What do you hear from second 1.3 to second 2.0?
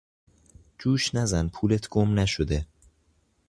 پولت